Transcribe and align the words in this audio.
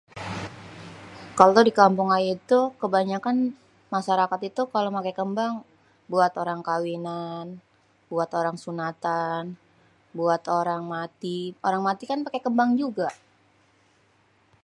kalo 1.39 1.59
di 1.67 1.73
kampung 1.79 2.09
ayé 2.17 2.33
tuh 2.49 2.65
kebanyakan 2.81 3.37
masyarakat 3.95 4.39
ituh 4.49 4.67
kalo 4.73 4.87
maké 4.95 5.11
kémbang, 5.19 5.55
buat 6.11 6.33
orang 6.41 6.61
kawinan, 6.69 7.47
buat 8.11 8.29
orang 8.39 8.57
sunatan, 8.63 9.43
buat 10.17 10.43
orang 10.59 10.81
mati, 10.95 11.39
orang 11.67 11.81
mati 11.87 12.03
kan 12.11 12.23
paké 12.25 12.39
kémbang 12.45 12.71
juga. 12.81 13.09